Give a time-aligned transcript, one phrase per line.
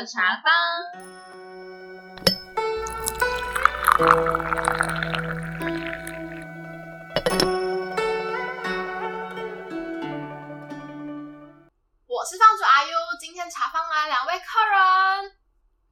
[0.00, 0.50] 的茶坊。
[12.06, 14.78] 我是放主阿 U，今天茶坊来两位客人。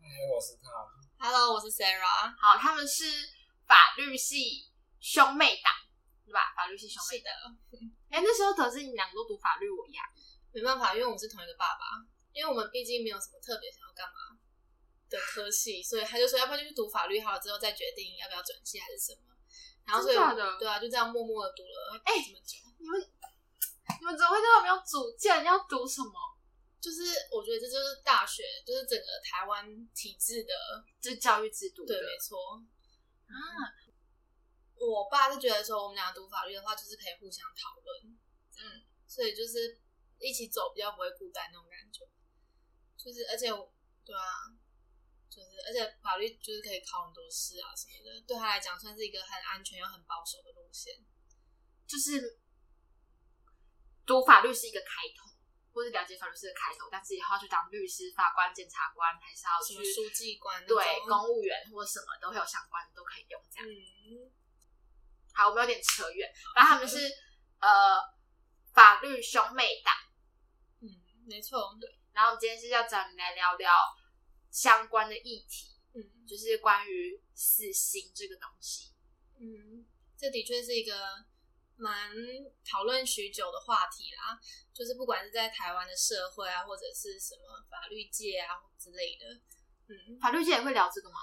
[0.00, 0.70] 嗨，我是他。
[1.18, 2.34] Hello，我是 Sarah。
[2.40, 3.04] 好，他们是
[3.66, 5.70] 法律系兄妹档，
[6.24, 6.54] 对吧？
[6.56, 10.00] 法律系兄妹是的档。，哎、那时候得知你们两个都读法律，我呀。
[10.54, 11.84] 没办法，因为我们是同一个爸爸，
[12.32, 14.38] 因为我们毕竟没有什么特别想要干嘛
[15.08, 19.22] 的科系，所以他就说要不要就去读法律，好了之后再决定要不要转系还是什么。
[19.86, 22.58] 然后所以对啊，就这样默默的读了哎这么久。
[22.78, 23.00] 你们
[24.00, 25.42] 你们怎么会这么没有主见？
[25.44, 26.12] 要读什么？
[26.78, 27.02] 就是
[27.32, 30.52] 我觉得这就是大学，就是整个台湾体制的，
[31.00, 32.38] 就是教育制度对，没错。
[33.26, 33.34] 啊，
[34.76, 38.16] 我爸就觉得说我们俩读法律的话，就是可以互相讨论，
[38.60, 39.80] 嗯，所以就是
[40.20, 42.06] 一起走比较不会孤单那种感觉。
[43.08, 43.48] 就是而且
[44.04, 44.52] 对啊，
[45.30, 50.92] 就是而且法律就是可以考很多试啊什么的，对他来讲算是一个很安全又很保守的路线。
[51.86, 52.38] 就是
[54.04, 55.24] 读法律是一个开头，
[55.72, 60.76] 或是了解法律是一个开头，但是以后要去当律师、法官、检察官，还是要去书记官对
[61.08, 63.66] 公务员或什么都会有相关，都可以用这样。
[63.66, 64.28] 嗯，
[65.32, 67.08] 好，我们有点扯远，然后他们是
[67.60, 67.96] 呃
[68.74, 69.94] 法律兄妹党，
[70.82, 70.92] 嗯，
[71.26, 73.70] 没错，对，然后我们今天是要找你来聊聊
[74.50, 78.90] 相关的议题，嗯就是关于死刑这个东西。
[79.38, 79.86] 嗯，
[80.18, 80.92] 这的确是一个
[81.76, 82.10] 蛮
[82.68, 84.36] 讨论许久的话题啦。
[84.74, 89.24] 就是不管是在台湾的社会啊，或者是什么法律界啊之类的，
[89.86, 91.18] 嗯，法律界也会聊这个吗？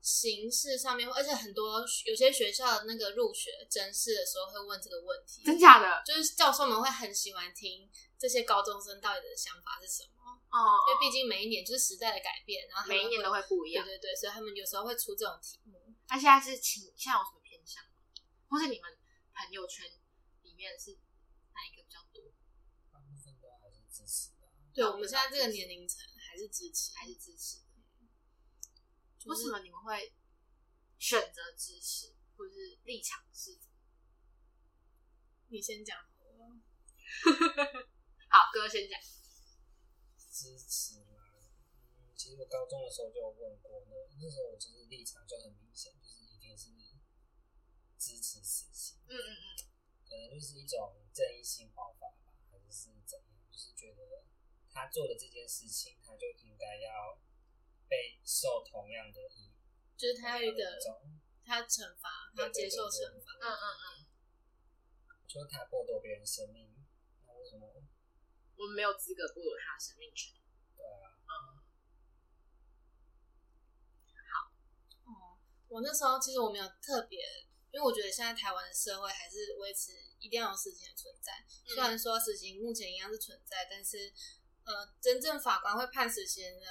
[0.00, 6.02] 形式上面，而且很多有些学校的那个入学甄试的时候会问这个问题，真假的？
[6.06, 10.17] 就是教授们会很喜欢听这些高中生到底的想法是什么，
[10.50, 13.84] 哦因为毕竟每一年就是时代的改变，然后每一年都会不一样。
[13.84, 15.94] 对对对，所以他们有时候会出这种题目。
[16.08, 17.90] 那现在是倾现在有什么偏向吗？
[18.48, 18.98] 或是你们
[19.34, 19.84] 朋友圈
[20.42, 20.92] 里面是
[21.52, 22.32] 哪一个比较多？
[22.90, 27.64] 大部分都还是支持的啊、对我们现在这个年龄层还是支持，还是支持的？
[29.18, 30.14] 就是为什么你们会
[30.98, 33.58] 选择支持，或者是立场是？
[35.48, 36.60] 你先讲好了。
[38.30, 38.98] 好，哥先讲。
[40.38, 41.34] 支持吗。
[41.98, 46.70] 嗯，其实我高中的时候就有问过，那那时候我就是立场就很明显，就是一定是
[47.98, 49.66] 支持死刑，嗯嗯嗯，
[50.06, 53.26] 可能就是一种正义性爆发吧，还是是怎样？
[53.50, 54.22] 就是觉得
[54.70, 57.18] 他做的这件事情，他就应该要
[57.88, 59.50] 被受同样的一
[59.96, 63.32] 就是他有一个种，他惩罚，他接受惩罚。
[63.42, 64.06] 嗯嗯嗯，
[65.26, 66.77] 就是他剥夺别人生命？
[68.58, 70.34] 我们没有资格剥夺他的生命权。
[70.76, 71.38] 对啊，
[75.06, 75.38] 哦，
[75.68, 77.18] 我那时候其实我没有特别，
[77.70, 81.32] 因为我觉得现在台湾的社会还是维持一定要有死刑的存在。
[81.64, 84.12] 虽然说死刑目前一样是存在，但是
[84.64, 86.66] 呃，真正法官会判死刑的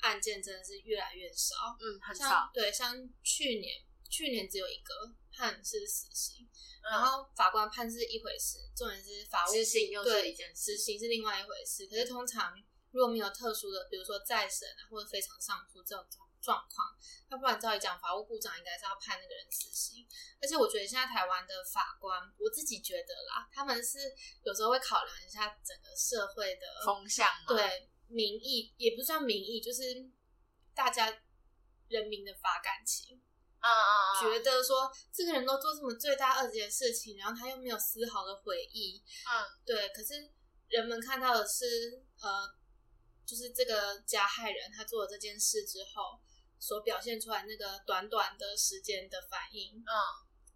[0.00, 1.54] 案件真的是越来越少。
[1.80, 2.50] 嗯，很少。
[2.52, 6.44] 对，像去年去年只有一个判是死刑，
[6.82, 11.86] 嗯然后法官判是一回事，重点是法务执行又是对一件事执行是另外一回事。
[11.86, 12.60] 可是通常
[12.90, 16.88] 如果没有特殊的，比如说再审啊或者非常上诉这种状状况，
[17.30, 20.04] 要不然照理讲，法务部长应该是要判那个人死刑。
[20.42, 23.98] 而且我觉得现在台湾的法官，我自己觉得啦，他们是
[24.42, 29.82] 有时候会考量一下整个社会的风向嘛，对民意，也不算民意，就是
[30.74, 31.22] 大家
[31.88, 33.22] 人民的法感情。
[33.60, 39.32] 嗯嗯嗯，觉得说这个人都做这么罪大恶极的事情，然后他又没有丝毫的悔意，嗯
[39.66, 39.88] 对。
[39.88, 40.14] 可是
[40.68, 41.64] 人们看到的是，
[42.20, 42.48] 呃，
[43.26, 46.20] 就是这个加害人他做了这件事之后
[46.58, 49.94] 所表现出来那个短短的时间的反应，嗯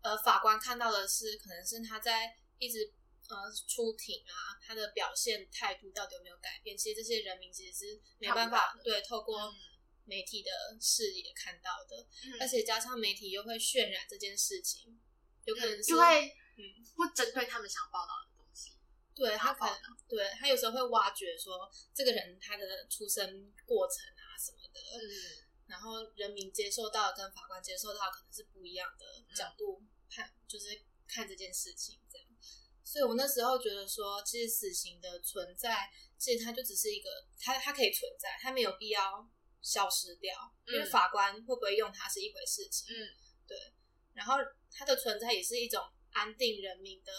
[0.02, 2.92] 而，法官看到的是可能是他在一直
[3.28, 3.36] 呃
[3.68, 6.76] 出庭啊，他的表现态度到底有没有改变？
[6.76, 9.54] 其实这些人民其实是没办法对透过嗯
[10.04, 10.50] 媒体的
[10.80, 12.06] 视野看到的。
[12.24, 15.00] 嗯而且加上媒体又会渲染这件事情，
[15.44, 18.72] 有可能是就会嗯，会针对他们想报道的东西。
[19.14, 19.78] 对他可能
[20.08, 32.26] 对他有时候会挖掘说这个人他的出生过程啊什么的，嗯然后人民接受到跟法官接受到可能是不一样的角度看，就是看这件事情这样。
[32.84, 37.08] 所以我那时候觉得说，其实死刑的存在，其实它就只是一个，
[37.38, 39.26] 它它可以存在，它没有必要
[39.62, 40.34] 消失掉，
[40.66, 40.90] 因为嗯。
[40.90, 42.94] 法官会不会用它是一回事情。
[42.94, 43.08] 嗯。
[43.46, 43.56] 对。
[44.12, 44.34] 然后
[44.70, 45.80] 它的存在也是一种
[46.12, 47.12] 安定人民的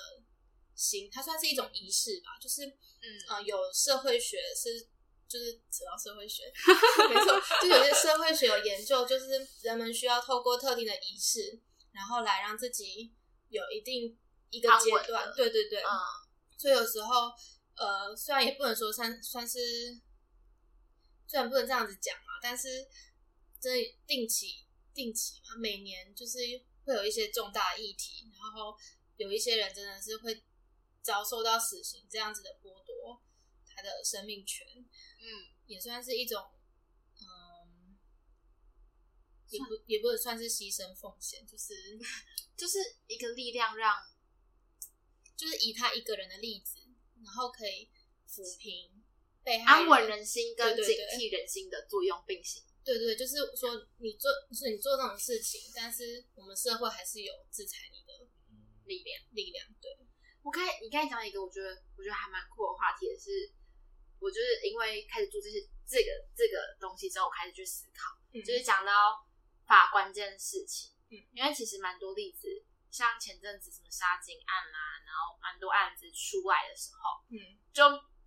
[0.76, 3.08] 心，它算是一种仪式吧，就是嗯。
[3.30, 4.88] 呃，有社会学是
[5.28, 6.44] 就是扯到社会学，
[7.10, 9.26] 没错，就有些社会学有研究，就是
[9.62, 11.60] 人们需要透过特定的仪式，
[11.92, 13.12] 然后来让自己
[13.50, 14.16] 有一定
[14.52, 15.90] 一个阶段，对对对，嗯，
[16.58, 17.32] 所以有时候
[17.76, 19.58] 呃，虽然也不能说算算是，
[21.28, 22.88] 虽然不能这样子讲嘛，但是
[23.60, 26.38] 真的定期定期嘛，每年就是
[26.86, 28.78] 会有一些重大的议题，然后
[29.18, 30.44] 有一些人真的是会
[31.02, 33.22] 遭受到死刑这样子的剥夺
[33.66, 34.68] 他的生命权。
[35.20, 36.52] 嗯，也算是一种，
[37.22, 37.98] 嗯，
[39.50, 41.74] 也不也不能算是牺牲奉献，就是
[42.56, 42.78] 就是
[43.08, 43.96] 一个力量让，
[45.36, 46.78] 就是以他一个人的例子，
[47.24, 47.90] 然后可以
[48.28, 48.93] 抚平
[49.44, 52.64] 被害安稳人心跟警惕人心的作用并行。
[52.84, 58.28] 对对，就是说你做，是你做那种事情，但是我们社会还是有制裁你的
[58.86, 59.22] 力量。
[59.32, 59.66] 力量。
[59.80, 59.90] 对，
[60.42, 63.52] 我刚才你刚才讲一个，我觉得我觉得还蛮酷的话题，也是
[64.20, 69.24] 我就是因为开始做这些这个这个东西之后，我开始去思考，嗯就是讲到
[69.66, 72.48] 法官这件事情，嗯，因为其实蛮多例子，
[72.92, 77.40] 像前阵子什么杀警案啦、然后蛮多案子出来的时候，嗯
[77.72, 77.82] 就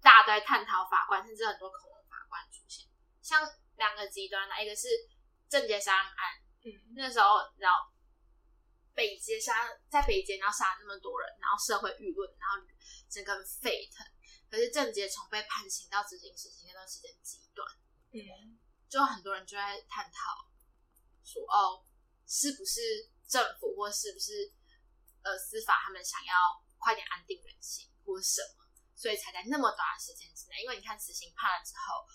[0.06, 2.86] 大家都在探讨法官，甚至很多恐龙法官出现，
[3.20, 3.42] 像
[3.74, 4.86] 两个极端的，一个是
[5.48, 6.70] 郑捷杀人案，嗯。
[6.94, 7.90] 那时候然后
[8.94, 12.64] 北捷杀在北捷，然后杀了那么多人，然后社会舆论，然后
[13.10, 14.06] 整个很沸腾。
[14.48, 17.66] 可是郑捷从被判刑到执行死刑那段时间极短，
[18.12, 18.60] 嗯。
[18.88, 20.46] 就很多人就在探讨
[21.24, 21.82] 说，哦，
[22.28, 24.54] 是不是政府或是不是
[25.22, 28.65] 呃司法他们想要快点安定人心，或什么，
[28.96, 32.08] 所以才在那么短的时间之内，因为你看死刑判了之后，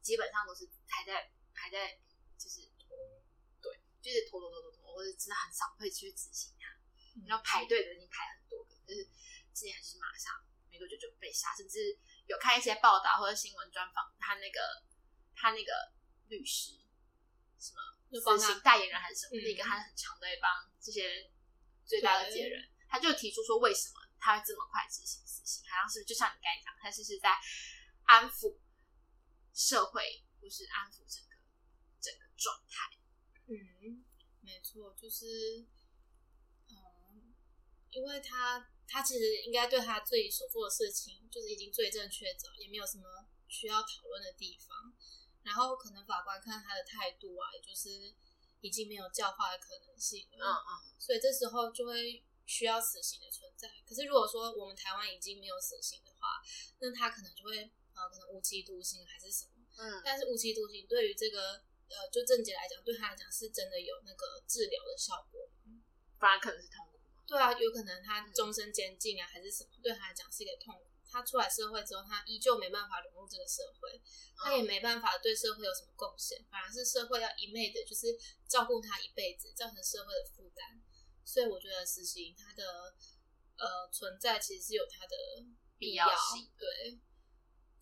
[0.00, 1.98] 基本上都是还在还在
[2.38, 2.62] 就是
[3.60, 3.66] 对，
[4.00, 6.70] 就是拖拖拖拖拖，或者真的很少会去执行它。
[7.18, 7.26] 嗯。
[7.26, 9.02] 然后排队的已经排很多个，可是
[9.52, 10.32] 今年还是马上
[10.70, 14.86] 没多久就被杀，甚至有看一些报道或者新闻专访，他那个
[15.34, 15.92] 他那个
[16.28, 16.78] 律师
[17.58, 19.42] 什么就帮他死刑代言人还是什么，嗯。
[19.42, 21.28] 那个他很常在帮这些
[21.84, 27.34] 最大的这些人，他就提出说为什么他会这么快执行死刑，好像是就像你刚才讲，他是是在
[28.04, 28.58] 安抚
[29.54, 31.34] 社会，或是安抚整个
[32.00, 32.98] 整个状态。
[33.48, 34.04] 嗯，
[34.42, 35.66] 没错，就是，
[36.68, 37.34] 嗯，
[37.90, 44.94] 因为他他其实应该对他自己所做的事情，就是已经罪证确凿，也没有什么需要讨论的地方。
[45.42, 48.14] 然后可能法官看他的态度啊，也就是
[48.60, 50.46] 已经没有教化的可能性了。
[50.46, 53.70] 嗯嗯，所以这时候就会需要死刑的存在。
[53.86, 56.42] 可是如果说我们台湾已经没有死刑的话，
[56.80, 59.52] 那他可能就会呃可能无期徒刑还是什么。
[59.78, 65.78] 嗯，但是无期徒刑对于这个呃就郑杰来讲，对他来讲是真的有那个治疗的效果吗。
[66.18, 66.98] 不然可能是痛苦。
[67.24, 70.90] 对啊，有可能他终身监禁啊，还是什么，对他来讲是一个痛苦。
[71.08, 74.00] 他出来社会之后，他依旧没办法融入这个社会，
[74.36, 78.18] 他也没办法对社会有什么贡献，反而是社会要一昧的，就是
[78.48, 80.79] 照顾他一辈子，造成社会的负担。
[81.32, 82.92] 所以我觉得死刑它的
[83.56, 85.16] 呃存在其实是有它的
[85.78, 86.98] 必必要性对。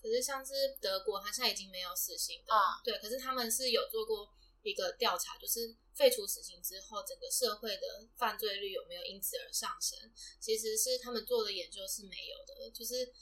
[0.00, 2.98] 可是像是德国，它现在已经没有死刑的，嗯对。
[2.98, 9.98] 可是他们是有做过一个调查，就是废除死刑之后，整个社会的犯罪率有没有因此而上升？
[10.38, 13.12] 其实是他们做的研究是没有的，就是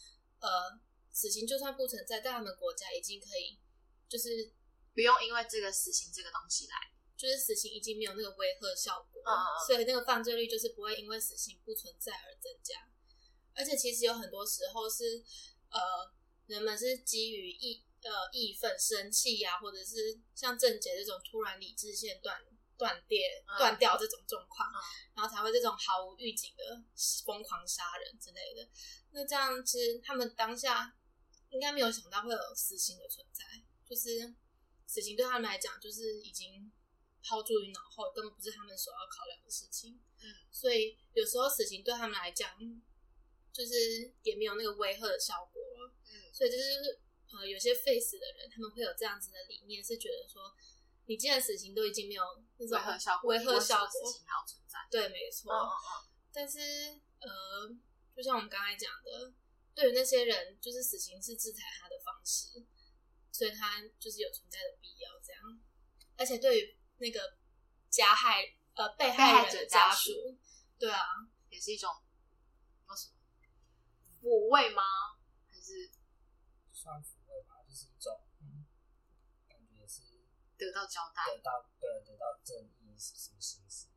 [0.41, 0.79] 呃，
[1.11, 3.59] 死刑就算不存在，但他们国家已经可以，
[4.09, 4.53] 就是
[4.93, 6.75] 不用因为这个死刑这个东西来，
[7.17, 9.23] 就是死刑已经没有那个威吓效果，
[9.67, 12.75] 所以那个犯罪率就是不会因为死刑不存在而增加。
[13.55, 15.25] 而且其实有很多时候是
[15.71, 15.81] 呃，
[16.47, 22.39] 人们是基于义呃义愤、生气呀、或者是像郑杰这种突然理智线断
[22.77, 24.77] 断裂、嗯断掉这种状况，嗯
[25.15, 26.83] 然后才会这种毫无预警的
[27.25, 28.69] 疯狂杀人之类的。
[29.13, 30.95] 那这样其实他们当下
[31.49, 33.43] 应该没有想到会有死刑的存在，
[33.89, 34.35] 就是
[34.87, 36.71] 死刑对他们来讲就是已经
[37.27, 39.99] 抛诸于脑后，根本不是他们所要考量的事情。
[40.23, 42.55] 嗯，所以有时候死刑对他们来讲，
[43.53, 43.75] 就是
[44.23, 45.93] 也没有那个威吓的效果了。
[46.07, 47.01] 嗯所以这就是
[47.33, 50.55] 呃，有些废死的人，他们会有这样子的理念，是觉得说，
[51.07, 52.23] 你既然死刑都已经没有
[52.59, 54.79] 那种威吓效果，威吓效果，死刑还要存在。
[54.89, 55.53] 对，没错。
[55.53, 56.59] 嗯嗯但是
[57.19, 57.75] 呃，
[58.15, 59.33] 就像我们刚才讲的，
[59.75, 62.63] 对于那些人，就是死刑是制裁他的方式，
[63.33, 65.11] 所以他就是有存在的必要。
[65.25, 65.43] 这样，
[66.17, 67.39] 而且对于那个
[67.91, 68.43] 加害
[68.75, 70.39] 呃被害害人的者家家属，
[70.79, 71.91] 对啊，嗯，也是一种
[72.89, 73.15] 有什么
[74.21, 74.83] 抚慰吗？
[75.51, 75.91] 还是
[76.73, 78.67] 算抚慰吧，就是一种嗯，
[79.49, 80.03] 感觉也是
[80.57, 83.89] 得到交代得到对得到正义什么形式，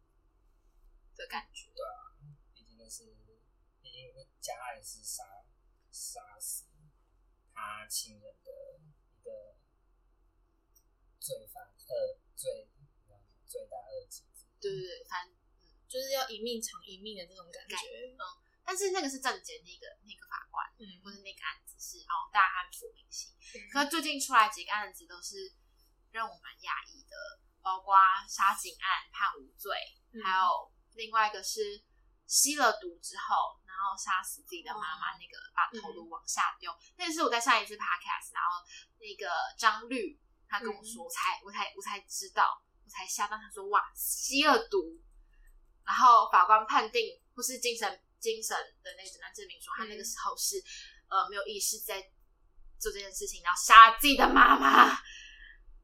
[1.15, 1.71] 的感觉？
[1.75, 2.15] 对啊
[2.53, 3.05] 毕竟那是
[3.81, 5.23] 毕竟那加害是杀
[5.91, 6.65] 杀死
[7.53, 9.55] 他亲人的一一个
[11.19, 12.69] 罪犯呃罪
[13.49, 14.21] 罪大恶极。
[14.61, 15.33] 对对对，反正
[15.89, 17.75] 就是要一命偿一命的这种感觉。
[18.13, 23.33] 嗯但是那个是正检那个那个法官，嗯，或是那个案子是哦，大案抚民心。
[23.73, 25.51] 可是最近出来几个案子都是
[26.11, 27.17] 让我蛮讶异的，
[27.63, 27.97] 包括
[28.29, 29.73] 杀警案判无罪，
[30.21, 31.81] 还有另外一个是
[32.27, 36.69] 吸了毒之后，然后杀死自己的妈妈，那个把头颅往下丢。
[36.95, 38.61] 那个是我在上一次 podcast，然后
[39.01, 44.97] 那个张律他跟我说，我才我才我才知道，我才吓到，他说哇，吸了毒，
[45.85, 48.01] 然后法官判定或是精神。
[48.19, 48.53] 精神
[48.83, 50.61] 的那个诊断证明说，他那个时候是
[51.07, 52.01] 呃没有意识在
[52.77, 54.91] 做这件事情，然后杀自己的妈妈，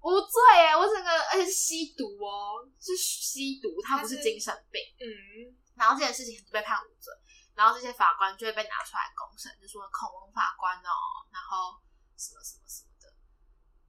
[0.02, 0.76] 无罪哎！
[0.76, 4.82] 我整个而且是吸毒哦，是吸毒，他不是精神病。
[5.00, 7.14] 嗯，然后这件事情被判无罪，
[7.54, 10.92] 然后这些法官就会被拿出来公审，就说恐龙法官哦，
[11.32, 11.80] 然后
[12.18, 13.08] 什么什么什么的，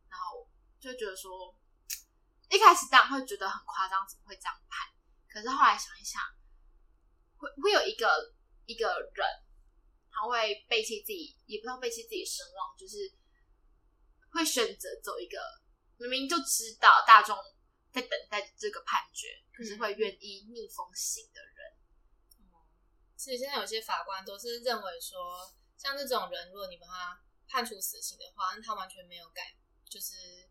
[0.09, 1.53] 然后就觉得说，
[2.51, 4.89] 一开始当然会觉得很夸张，怎么会这样判？
[5.29, 6.21] 可是后来想一想，
[7.37, 8.35] 会会有一个。
[8.69, 8.85] 一个
[9.15, 9.25] 人，
[10.11, 12.97] 他会背弃自己，也不知道背弃自己声望，就是
[14.33, 15.39] 会选择走一个
[15.99, 17.39] 明明就知道大众
[17.93, 21.77] 在等待这个判决，可是会愿意逆风行的人。
[23.15, 29.57] 其实现在有些法官都是认为说，像这种人，如果你把他判处死刑的话，那他完全没有改，
[29.89, 30.51] 就是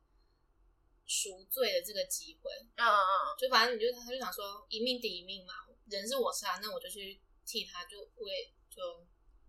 [1.06, 2.52] 赎罪的这个机会。
[2.76, 5.54] 嗯嗯嗯，就反正你就他就想说，一命抵一命嘛，
[5.90, 7.22] 人是我杀，那我就去。
[7.48, 8.82] 替他就为就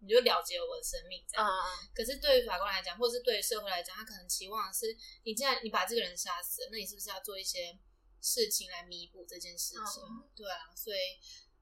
[0.01, 1.49] 你就了结了我的生命这样，
[1.95, 7.79] 可是对于法官来讲，或是对于社会来讲，他可能期望的是，你既然你把这个人杀死了，那你是不是要做一些
[8.21, 10.03] 事情来弥补这件事情？
[10.37, 10.99] 对啊，所以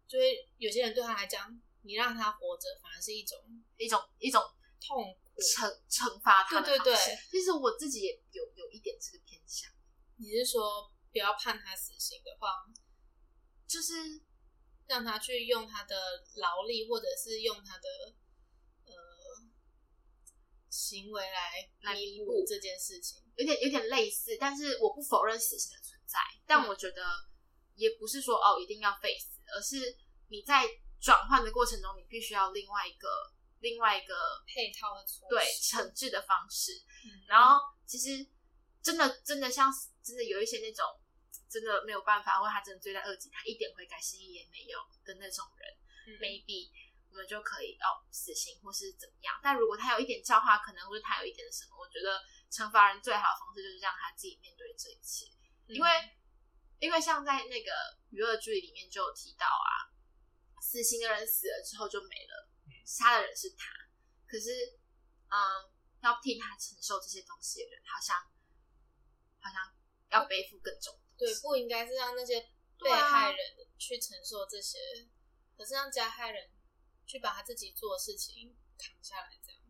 [0.08, 3.38] 就会有些人对他来讲，你让他活着，反而是一种
[3.78, 4.42] 一种一种
[4.84, 6.60] 痛苦惩惩罚他。
[6.62, 9.70] 对对对，其实我自己也有有一点这个偏向。
[10.24, 12.48] 你是说不要判他死刑的话，
[13.68, 14.24] 就是。
[14.86, 15.96] 让他去用他的
[16.36, 17.88] 劳力，或者是用他的
[18.84, 18.92] 呃
[20.68, 24.36] 行为来弥补这件事情，有点有点类似。
[24.38, 27.02] 但是我不否认死刑的存在，但我觉得
[27.76, 29.96] 也不是说哦一定要废死，而是
[30.28, 30.68] 你在
[31.00, 33.08] 转换的过程中，你必须要另外一个
[33.60, 34.14] 另外一个
[34.46, 36.72] 配套的对惩治的方式。
[37.26, 38.28] 然后其实
[38.82, 39.72] 真的真的像
[40.04, 40.84] 真的有一些那种。
[41.50, 46.70] 真的没有办法，或他真的罪在二级，他一点悔改心意也没有的那种人，maybe
[47.10, 49.38] 我们就可以哦死刑或是怎么样。
[49.42, 55.26] 但如果他有一点教化，可能或者他有一点什么，我觉得惩罚人最好的方式就是让他自己面对这一切。
[55.66, 55.88] 因为
[56.78, 57.70] 因为像在那个
[58.10, 59.90] 娱乐剧里面就有提到啊，
[60.62, 62.48] 死刑的人死了之后就没了，
[62.86, 63.70] 杀的人是他，
[64.26, 64.50] 可是
[65.30, 65.70] 嗯，
[66.00, 68.16] 要替他承受这些东西的人，好像
[69.38, 69.74] 好像
[70.14, 70.94] 要背负更重。
[71.18, 72.40] 对，不应该是让那些
[72.78, 73.38] 被害人
[73.78, 74.78] 去承受这些，
[75.56, 76.50] 可是让加害人
[77.06, 79.60] 去把他自己做的事情扛下来，这样。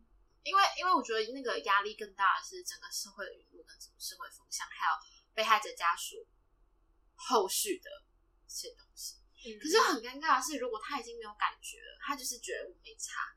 [0.43, 4.93] 因为，因为我觉得那个压力更大的是整个社会的舆论跟整个社会风向，还有
[5.33, 6.27] 被害者家属
[7.15, 7.89] 后续的
[8.47, 9.17] 这些东西。
[9.61, 13.33] 可是很尴尬的是，如果他已经没有感觉了，他就是觉得我没差，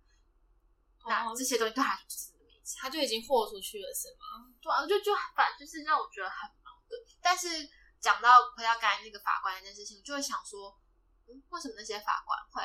[1.04, 4.52] 那这些东西对他就是真的没差，他就已经豁出去了，是吗？
[4.60, 6.48] 对啊，就就反就是让我觉得很
[6.88, 7.68] 矛盾，但是。
[8.00, 10.80] 讲到回到刚才那个法官那件事情，我就会想说，
[11.26, 12.62] 嗯，为什么那些法官会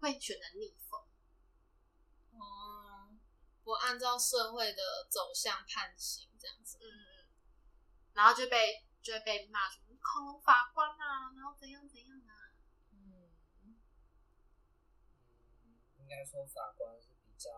[0.00, 0.98] 会选择逆风？
[2.32, 3.14] 哦，
[3.62, 7.30] 不按照社会的走向判刑这样子，嗯嗯，
[8.14, 12.50] 然后就被就会被骂出恐龙法官啊，然后怎样怎样啊，
[12.90, 13.30] 嗯，
[15.98, 17.50] 应该说法官是比较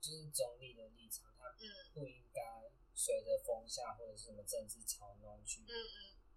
[0.00, 1.54] 就是中立的立场，他
[1.94, 2.65] 不应该。
[3.06, 5.64] 随着风向或者是什么政治操弄去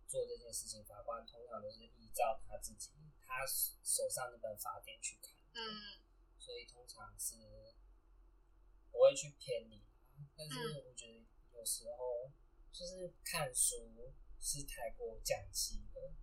[0.08, 2.92] 做这件事情，法官通常都是依照他自己
[3.26, 5.98] 他手上那本法典去看，嗯，
[6.38, 7.74] 所以通常是
[8.92, 9.84] 不会去偏离。
[10.38, 10.54] 但是
[10.86, 12.32] 我觉得有时候
[12.72, 16.14] 就是看书是太过降气的，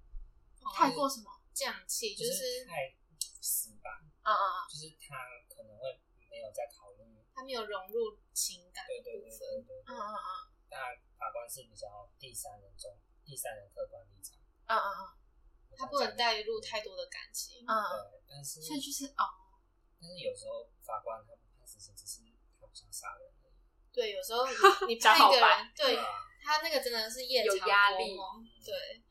[0.76, 5.16] 太过什么降气，就是太死板，嗯嗯嗯，就是他
[5.48, 6.00] 可能会
[6.30, 7.25] 没有在考虑。
[7.36, 10.48] 他没有融入情感对对对对对，嗯嗯嗯。
[10.70, 14.38] 当然，法官是比较第三人中第三人客观立场。
[14.64, 15.76] 嗯嗯嗯。
[15.76, 17.60] 他不能带入太多的感情。
[17.68, 17.72] 嗯。
[17.92, 18.62] 对，但是。
[18.62, 19.52] 所以就是哦。
[20.00, 22.22] 但是有时候法官他不判死刑，只是
[22.58, 23.52] 他不想杀人而已。
[23.92, 24.46] 对，有时候
[24.88, 25.94] 你 判一个人，对
[26.42, 28.16] 他那个真的是夜有压力。
[28.64, 29.04] 对。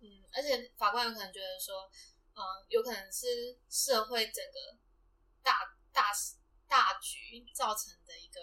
[0.00, 1.88] 嗯，而且法官有可能觉得说，
[2.34, 4.76] 嗯，有可能是社会整个
[5.44, 6.10] 大大。
[6.68, 8.40] 大局造成的一个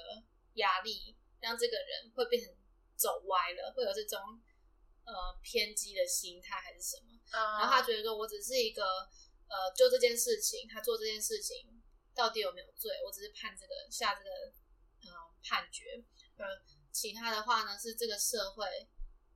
[0.54, 2.54] 压力，让这个人会变成
[2.96, 4.20] 走歪了，会有这种
[5.04, 7.20] 呃偏激的心态还是什么？
[7.32, 8.84] 然后他觉得说，我只是一个
[9.50, 11.82] 呃，就这件事情，他做这件事情
[12.16, 12.92] 到底有没有罪？
[13.06, 16.04] 我只是判这个下这个呃判决。
[16.38, 16.46] 呃，
[16.92, 18.66] 其他的话呢，是这个社会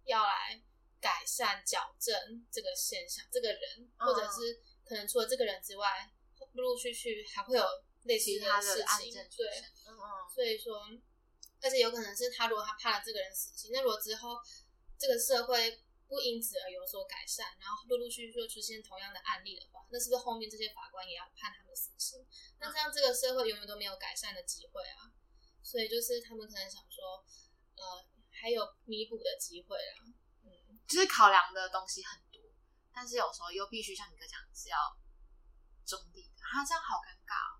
[0.06, 0.64] 要来
[1.02, 6.12] 改善矫正这个现象，这个人或者是可能除了这个人之外，
[6.54, 7.64] 陆陆续续还会有。
[8.08, 9.46] 类似的事情，对，
[9.86, 10.82] 嗯嗯，所以说，
[11.62, 14.40] 而且有可能是他如果他判了这个人死刑，那如果之后
[14.98, 22.26] 这个社会不因此而有所改善，然后陆陆续续出现同样的案例的话，那是不是后面这些法官也要判他们死刑？
[22.60, 25.12] 那这样这个社会永远都没有改善的机会啊！
[25.62, 27.22] 所以就是他们可能想说，
[27.76, 30.08] 呃，还有弥补的机会啊，
[30.46, 32.42] 嗯，就是考量的东西很多，
[32.94, 34.78] 但是有时候又必须像你哥讲是要
[35.86, 37.57] 中立的，他这样好尴尬哦。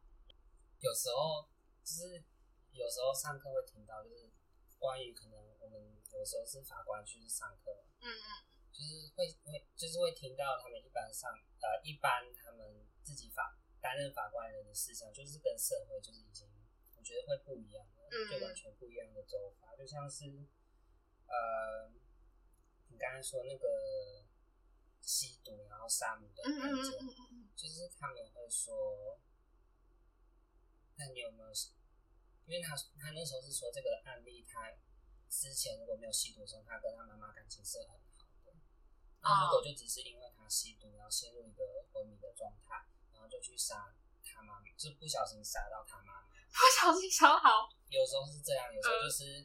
[0.80, 1.48] 有时候
[1.84, 2.24] 就是
[2.72, 4.30] 有时候上课会听到，就是
[4.78, 5.82] 关于可能我们
[6.14, 8.28] 有时候是法官去上课，嗯嗯，
[8.72, 11.32] 就是会会就是会听到他们一般上
[11.62, 16.48] 呃一般他们自己法担任法官人的思想，就是跟社会就是已经
[16.96, 20.26] 我觉得会不一样的，就完全不一样的走法，就像是
[21.26, 21.90] 呃
[22.90, 24.24] 你刚才说那个
[25.02, 27.00] 吸毒然后杀母的案件，
[27.56, 29.20] 就是他们会说。
[30.98, 31.50] 那你有没有？
[32.48, 34.72] 因为他他那时候是说这个案例，他
[35.28, 38.56] 之前如果没有吸毒的时候，他跟他妈妈感情是很好的。
[39.20, 46.30] 那如果就只是因为他吸毒，然后陷入一个昏迷的状态，然后就去杀他妈妈，就不小心杀到他妈妈。
[46.48, 47.68] 不小心杀好。
[47.90, 49.44] 有时候是这样，有时候就是，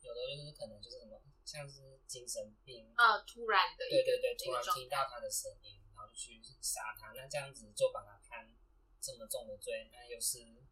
[0.00, 8.50] 有的就是可能就是什么，像是精神病啊，突然的，对对对，突然听到他的声音，然后就去杀他，那这样子就把他判
[8.98, 10.64] 这么重的罪，那又是。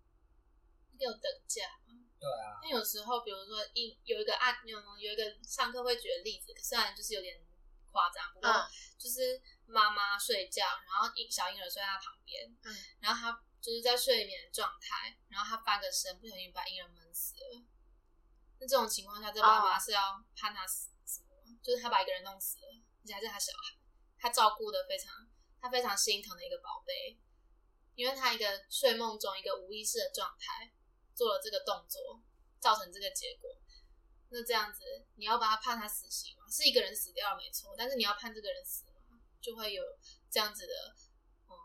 [1.04, 1.62] 有等价
[2.18, 2.58] 对啊。
[2.62, 7.38] 那有时候，比如说，一有一个案，有有一个上课会举的例子，虽然就是有点
[7.92, 8.50] 夸张，不过
[8.98, 17.62] 就是妈妈睡觉，然后婴小婴儿睡在他旁边，嗯，然后他就是在睡眠状态，然后他翻个身，不小心把婴儿闷死了。
[18.58, 21.28] 那这种情况下，这妈妈是要判他死什么？
[21.62, 22.66] 就是他把一个人弄死了，
[23.02, 23.76] 而且还是他小孩，
[24.18, 25.12] 他照顾的非常，
[25.60, 27.18] 他非常心疼的一个宝贝，
[27.94, 30.72] 因为他一个睡梦中一个无意识的状态。
[31.16, 32.22] 做了这个动作，
[32.60, 33.48] 造成这个结果，
[34.28, 34.84] 那这样子
[35.16, 36.44] 你要把他判他死刑吗？
[36.50, 39.18] 是一个人死掉了没错，但是你要判这个人死吗？
[39.40, 39.82] 就会有
[40.30, 40.74] 这样子的
[41.48, 41.56] 嗯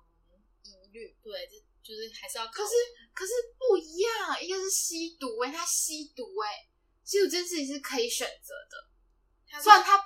[0.63, 1.17] 疑虑。
[1.21, 2.47] 对，就就是还是要。
[2.47, 2.71] 可是
[3.13, 6.69] 可是不一样，一个是吸毒哎，他吸毒哎，
[7.03, 9.61] 吸毒这件事情是可以选择的。
[9.61, 9.99] 虽然他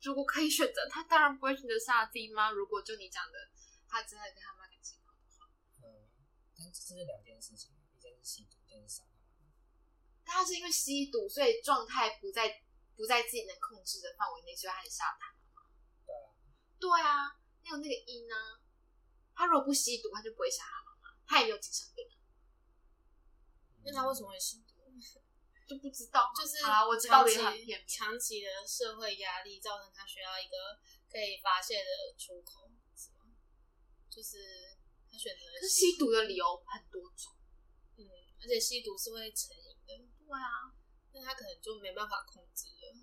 [0.00, 2.50] 如果可以选择，他当然不会选择杀自己妈。
[2.50, 3.38] 如果就你讲的，
[3.86, 5.50] 他真的跟他妈感情好的话，
[5.82, 6.08] 嗯，
[6.56, 8.56] 但这是两件事情，一件是吸毒。
[10.30, 12.62] 他是因为吸毒，所以状态不在
[12.94, 15.70] 不在自己能控制的范围内，所以他很杀他妈妈。
[16.04, 16.28] 对啊，
[16.78, 18.60] 对啊，没有那个因啊。
[19.34, 22.20] 他如果不吸毒，他就不会杀他妈妈，他也没有精神病啊。
[23.84, 24.76] 那他为什么会吸毒？
[25.66, 30.78] 就不知道，就是啊，我知道很片面长期的社会压力造成他需要一个
[31.10, 33.32] 可以发泄的出口，是吗？
[34.10, 34.36] 就是
[35.10, 35.66] 他选择。
[35.66, 37.32] 吸毒的理由很多种。
[38.40, 40.70] 而且吸毒是会成瘾的，对啊，
[41.12, 42.94] 那他可能就没办法控制了。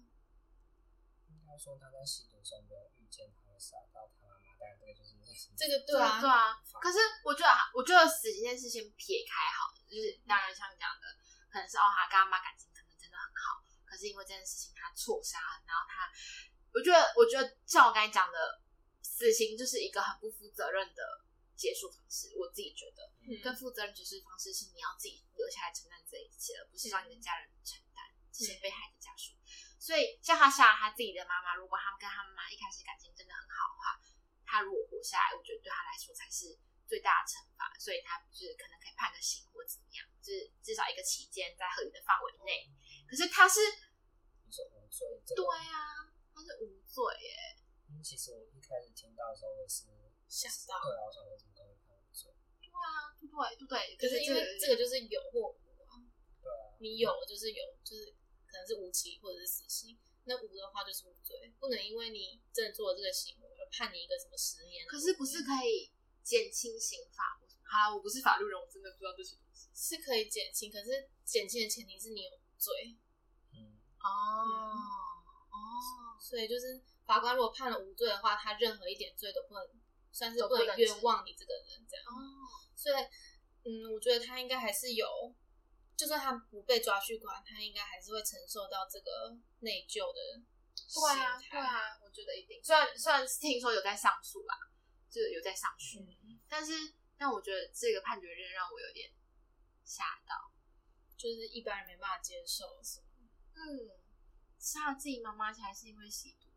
[1.28, 5.14] 应该说他在吸毒时候没有遇见他会杀到他妈妈，但这个就是
[5.58, 6.56] 这个对啊对啊。
[6.82, 11.06] 可是我觉得，我觉得死刑这件事情撇开好，就是当然像你讲的，
[11.52, 16.10] 可能是哦，他跟他妈感情可能真的很好，可是因为这件事情他错杀了，然后他，
[16.74, 18.62] 我觉得，我觉得像我刚才讲的，
[19.04, 21.04] 死刑就是一个很不负责任的。
[21.56, 23.08] 结束方式，我自己觉得
[23.42, 29.32] 更负责任结束方式是你要自己留下来承担这一切，而不是让你的家人承担这些被害的家属。
[29.80, 33.84] 所以，像他杀了他自己的妈妈，如果他们跟他妈妈一开始感情真的很好的话，
[34.44, 37.72] 他如果活下来，我觉得对他来说才是最大的惩罚。
[37.80, 42.68] 所以，他就是可能可以判个刑或怎么样，就是至少一个期间在合理的范围内。
[43.08, 44.52] 可是他是无
[44.92, 45.40] 罪，对
[45.72, 46.04] 啊，
[46.36, 47.32] 他是无罪耶。
[47.88, 50.05] 嗯，其实我一开始听到的时候我是。
[50.36, 52.28] 想到对啊，我想为什么会判罪？
[52.60, 53.24] 对啊，对
[53.56, 55.96] 对对，可是因为这个就是有或无啊。
[56.44, 58.12] 对啊，你有就是有，就是
[58.44, 59.98] 可能是无期或者是死刑。
[60.28, 64.86] 那无的话就是无罪，不能因为你真的做了这个行为而判你一个什么十年。
[64.86, 65.90] 可是不是可以
[66.22, 67.40] 减轻刑罚？
[67.64, 69.70] 好，我不是法律人，我真的不知道这些东西。
[69.74, 72.98] 是可以减轻，可是减轻的前提是你有罪。
[73.54, 74.76] 嗯哦
[75.48, 79.66] 哦，所以就是法官如果判了无罪的话，他任何一点罪都不能。
[80.16, 82.96] 算是不能冤枉你这个人这样，哦所以，
[83.68, 85.36] 嗯，我觉得他应该还是有
[85.98, 90.42] 就算他不被抓去关，他应该还是会承受到这个内疚的。
[90.76, 92.64] 对啊，对啊，我觉得一定。
[92.64, 94.56] 虽然虽然听说有在上诉啦，
[95.10, 96.00] 就有在上诉，
[96.48, 99.12] 但是但我觉得这个判决令让我有点
[99.84, 100.52] 吓到，
[101.18, 103.08] 就是一般人没办法接受，是吗？
[103.56, 103.92] 嗯，
[104.60, 106.48] 杀了自己妈妈还是因为吸毒？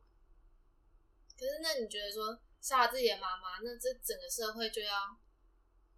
[1.37, 5.17] 可是那你觉得说杀了自己的妈妈，那这整个社会就要，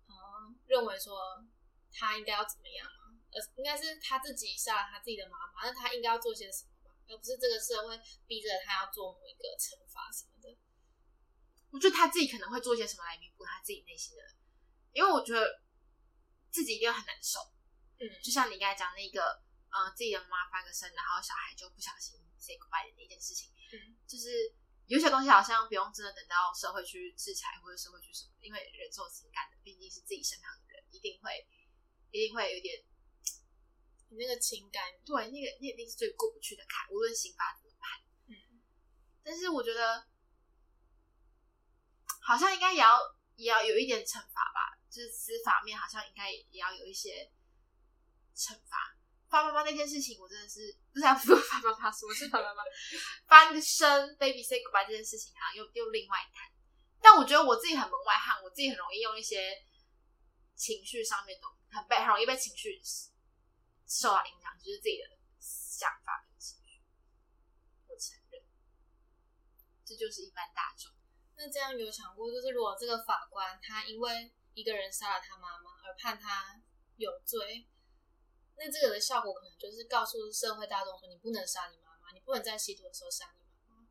[0.09, 1.45] 嗯，认为说
[1.93, 3.17] 他应该要怎么样嘛？
[3.33, 6.97] 呃，应该是他自己杀了他自己的妈妈，那他应该要做些什么吧？
[7.09, 10.57] 而不是这个社会逼着他要做某一个惩罚什么的。
[11.71, 14.23] 我觉得他自己可能会做些什么来弥补他自己内心的，
[14.93, 15.63] 因为我觉得
[16.51, 17.39] 自己一定很难受。
[17.99, 19.23] 嗯，就像你刚才讲那个，
[19.71, 23.53] 呃，自己的妈翻个身，然后小孩就不小心 say goodbye 的那件事情。
[23.73, 24.53] 嗯，就是
[24.91, 31.47] 有些东西好像不用真的等到社会去制裁或者社会去什么，因为人受情感的毕竟是自己身旁的人，一定会
[32.11, 32.83] 一定会有点。
[34.09, 38.03] 你那个情感，对，那个那一定是最过不去的坎，无论刑法怎么判。
[38.27, 38.61] 嗯，
[39.23, 40.09] 但是我觉得
[42.21, 42.99] 好像应该也要
[43.37, 47.31] 也要有一点惩罚吧，就是司法面好像应该也要有一些
[48.35, 48.99] 惩罚。
[49.31, 52.63] 翻妈妈那件事情，我真的是不是不是翻妈妈，什么是翻妈妈？
[53.27, 56.51] 翻身 baby say goodbye 这件事情哈，又又另外谈。
[57.01, 59.57] 但我觉得我自己很门外汉，我自己很容易用一些
[60.55, 62.83] 情绪上面的，很被很容易被情绪。
[63.87, 65.05] 受到影响就是自己的
[65.41, 66.79] 想法跟情绪，
[67.89, 68.41] 我承认，
[69.85, 70.93] 这就是一般大众。
[71.37, 76.63] 那这样有想过，就是如果这个法官他因为一个人杀了他妈妈而判他
[76.97, 77.67] 有罪，
[78.61, 83.89] 那这个的效果可能就是告诉社会大众说，你不能杀你妈妈，你不能在吸毒的时候杀你妈妈。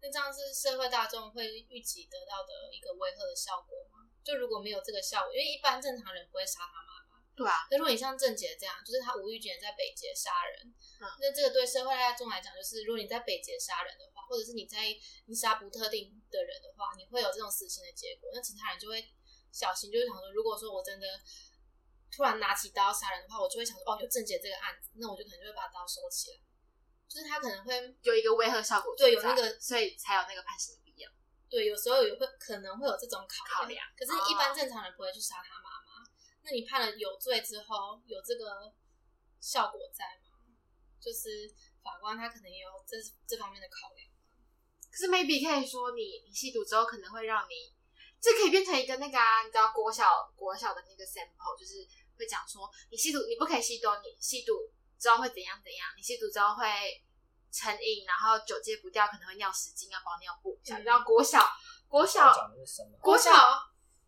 [0.00, 4.06] 那这样是社会大众会预期得到的一个威吓的效果吗？
[4.22, 6.92] 就如果没有这个效果，因为一般正常人不会杀他妈。
[7.34, 10.74] 对啊，那如果你像郑杰这样，就是他无预警在北捷杀人，
[11.18, 19.02] 那这个对社会大众来讲，就是如果你在北捷杀人的话，或者是你在你杀不特定的人的话，你会有这种死刑的结果，那其他人就会
[19.50, 21.06] 小心，就是想说，如果说我真的
[22.14, 26.36] 突然拿起刀杀人的话，我就会想说，哦，有郑杰这个案子，那我就可能就会把刀收起来，
[27.08, 31.10] 就是他可能会有一个威吓效果，对，有那个，所以才有那个判刑的必要。
[31.48, 35.70] 对，有时候也会可能会有这种考量，可是一般正常人不会去杀他妈。
[36.44, 38.74] 那你判了有罪之后，有这个
[39.40, 40.34] 效果在吗？
[41.00, 41.48] 就是
[41.84, 42.96] 法官他可能也有这
[43.26, 44.10] 这方面的考量。
[44.90, 47.72] 可是 maybe 可以说，你你吸毒之后可能会让你，
[48.20, 51.86] 这可以变成一个那个啊，你知道国小国小的那个 sample，就是
[52.22, 54.54] 会讲说，你吸毒你不可以吸毒，你吸毒
[54.98, 56.64] 之后会怎样怎样，你吸毒之后会
[57.50, 60.58] 成瘾，然后酒戒不掉，可能会尿失禁，要包尿布。
[60.62, 61.44] 你知道国小
[61.88, 62.32] 国小
[63.00, 63.30] 国小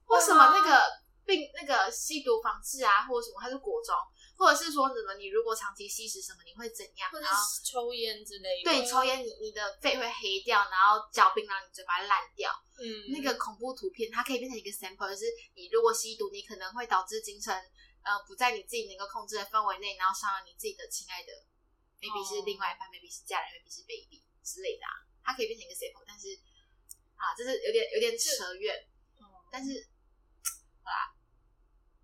[0.06, 1.04] 为什么那个？
[1.26, 3.96] 病那个吸毒防治啊，或者什么，还是国中，
[4.36, 7.08] 或者是说什么，你如果长期吸食什么，你会怎样？
[7.14, 8.70] 然后抽烟之类的。
[8.70, 12.52] 对，抽烟你你的肺会黑掉，然后嚼槟榔你嘴巴烂掉。
[12.76, 15.24] 嗯，那个恐怖图片它可以变成一个 sample，就是
[15.54, 17.56] 你如果吸毒，你可能会导致精神
[18.04, 21.32] 呃不在你自己能够控制的范围内，然后伤了你自己的亲爱的
[21.98, 25.02] ，maybe 是另外一半，maybe 是家人，maybe 是 baby 之类的啊。
[25.24, 26.28] 它可以变成一个 sample，但是
[27.16, 28.86] 啊，这是有点有点扯远。
[29.50, 29.88] 但是。
[30.84, 31.16] 好啦，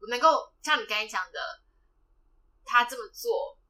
[0.01, 1.61] 我能够像你刚才讲的，
[2.65, 3.61] 他这么做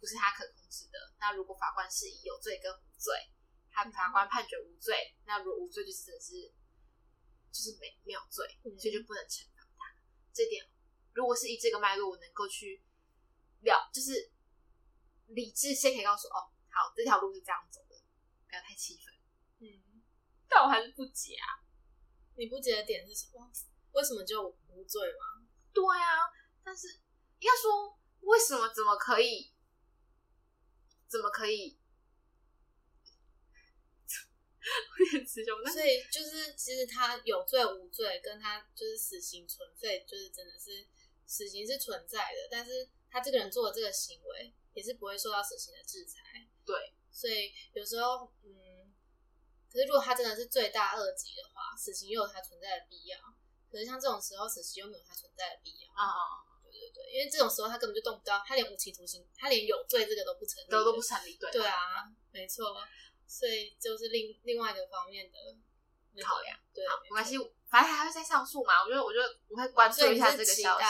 [0.00, 1.12] 不是他可控制的。
[1.18, 3.12] 那如果法官是以有罪跟无罪，
[3.70, 6.32] 他法官判决无罪，那如果无罪就是真的是
[7.52, 8.48] 就是没没有罪，
[8.80, 9.92] 所以就不能惩罚他。
[10.32, 10.64] 这点
[11.16, 12.82] 如果是以这个脉络，我能够去
[13.62, 14.30] 了，就是
[15.28, 17.96] 理智先可以告诉哦，好，这条路是这样走的，
[18.46, 19.14] 不要太气愤。
[19.60, 20.02] 嗯，
[20.46, 21.64] 但我还是不解啊，
[22.36, 23.50] 你不解的点是什么？
[23.92, 25.48] 为什么就无罪吗？
[25.72, 26.28] 对啊，
[26.62, 26.86] 但是
[27.38, 29.54] 应该说，为什么怎么可以？
[31.08, 31.78] 怎么可以？
[34.98, 35.64] 有点词穷。
[35.72, 40.86] 所以就是，其实他有罪无罪，跟他就是死刑存废，就是真的是
[41.26, 46.20] 死刑是存在的，但是他这个人做的这个行为也是不会受到死刑的制裁。
[46.64, 48.94] 对，所以有时候，嗯，
[49.70, 53.18] 可是如果他真的是罪大恶极的话，死刑又有它存在的必要。
[53.70, 56.14] 可是像这种时候，死刑又没有它存在的必要啊！
[56.64, 61.36] 对对对，因为这种时候他根本就动不到，他连无期徒刑，他连有罪这个都不成立，都都不成立。
[61.36, 62.76] 对对啊，没错，
[63.26, 65.38] 所以就是另另外一个方面的
[66.22, 66.58] 考量。
[66.72, 67.36] 对，没关系，
[67.70, 68.82] 反正还会再上诉嘛。
[68.84, 70.86] 我觉得，我觉得我会关注一下这个消息。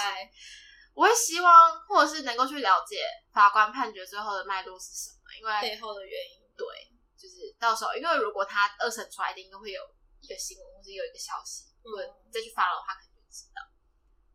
[0.95, 6.41] 我会希望，或者是能够去了解法官判决最后的脉络是什么，因为背后的原因。
[6.57, 6.67] 对，
[7.17, 9.83] 就是到时候，因为如果他二审出来的，应该会有
[10.21, 11.65] 一个新闻，或是有一个消息。
[11.85, 13.61] 对，再去发了，他肯定知道。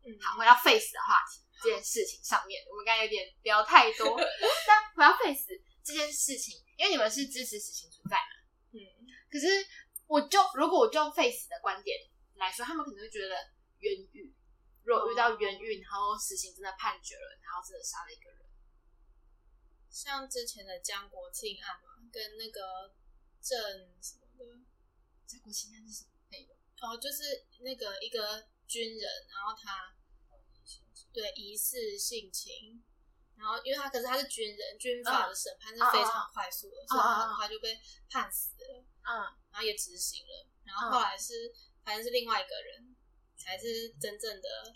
[0.06, 1.42] 嗯，好，回到 face 的话题。
[1.64, 4.18] 这件事情上面，我们刚才有点聊太多。
[4.66, 5.46] 但回到 face
[5.84, 8.34] 这件事情，因为你们是支持死刑存在嘛，
[8.74, 8.82] 嗯，
[9.30, 9.46] 可是
[10.08, 11.98] 我就如果我就用 face 的观点
[12.42, 13.36] 来说，他们可能会觉得
[13.80, 14.36] 冤狱，
[14.84, 18.42] 如果遇到冤狱，然后死刑真的判决了，然后真的杀了一个人，
[19.92, 22.92] 像之前的江国庆案嘛，跟那个
[23.40, 23.56] 郑
[24.02, 24.44] 什么的，
[25.28, 26.58] 江国庆案是什么内容？
[26.82, 29.96] 哦，就是那个一个军人，然后他
[31.14, 32.84] 对疑似性侵，
[33.36, 42.96] 然后因为他可是他是军人，军法的审判是非常快速的，所以他很快就被判死了，嗯，然后也执行了，然后后来是反正是另外一个人
[43.38, 44.74] 才是真正的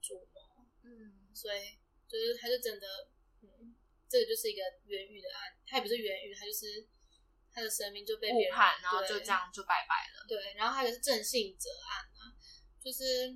[0.00, 2.86] 主谋，嗯，所以就是他就真的。
[3.42, 3.74] 嗯
[4.12, 6.86] 这个就是一个冤狱的案，他也不是冤狱，他就是
[7.50, 10.26] 他的生命就被误判，然后就这样就拜拜了。
[10.28, 12.36] 对，然后还有是郑信哲案啊，
[12.78, 13.34] 就是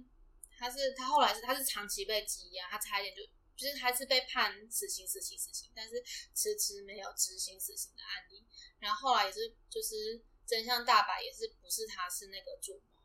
[0.58, 3.22] 他是他后来是他是长期被羁押，他差一点就
[3.56, 5.96] 就是他是被判死刑、死刑、死刑，但是
[6.34, 8.44] 迟迟没有执行死刑的案例。
[8.78, 12.95] 然后后来也是就是真相大白，也是不是他是那个主谋，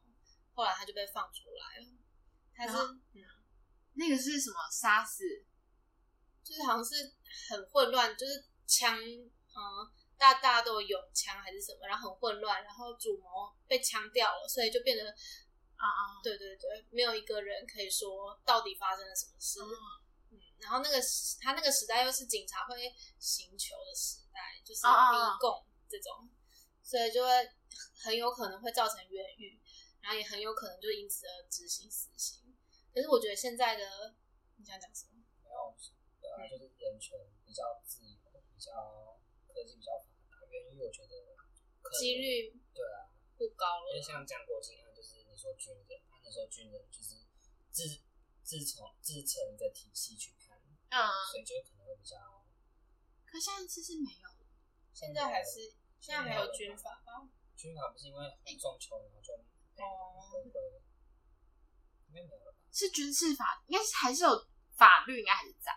[0.61, 1.87] 后来他就被放出来了。
[2.53, 2.77] 他是
[3.13, 3.23] 嗯，
[3.93, 5.23] 那个是什么杀死？
[6.43, 7.11] 就是好像是
[7.49, 9.57] 很混乱，就是枪，嗯，
[10.17, 15.09] 大大家都有枪还是什么，然后很混乱，然后主谋被枪掉了，所以就变得
[15.75, 19.59] 啊啊，对对对，没有一个人可以说到底发生了什么事，
[20.29, 20.97] 嗯，然后那个
[21.39, 26.29] 他那个时代又是警察会行求的时代，就是逼供这种，
[26.83, 27.29] 所以就会
[28.03, 29.60] 很有可能会造成冤狱，
[30.01, 32.55] 然后也很有可能就因此而执行死刑。
[32.93, 34.15] 可是我觉得现在的
[34.57, 35.11] 你想讲什么？
[36.49, 38.15] 就是人权比较自由，
[38.53, 41.11] 比较科技比较发达，原因我觉得
[41.99, 43.91] 几率对啊不高了。
[43.91, 47.15] 因为像江国庆案，就是你说军人，他那时候军人就是
[47.69, 47.83] 自
[48.43, 50.57] 自从自成一个体系去判，
[50.89, 50.95] 嗯，
[51.31, 52.17] 所以就可能会比较。
[53.25, 54.29] 可现在其实没有，
[54.93, 57.27] 现在还是现在还有军法吧？
[57.57, 59.33] 军法不是因为很重囚，然后就
[59.81, 60.59] 哦，应该
[62.13, 62.57] 没有了吧？
[62.71, 65.71] 是军事法，应该是还是有法律，应该还是在。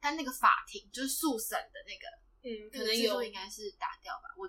[0.00, 2.06] 但那个法庭就是速审的那个，
[2.42, 4.34] 嗯，可能有应该是打掉吧。
[4.36, 4.48] 我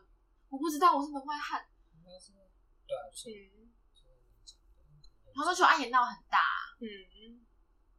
[0.50, 1.67] 我不知道，我是门外汉。
[1.93, 2.32] 应该是
[2.88, 3.30] 对啊，是。
[5.34, 6.39] 然后说球案也闹很大，
[6.82, 6.88] 嗯，